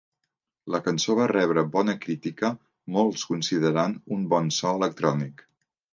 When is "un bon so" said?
4.17-4.77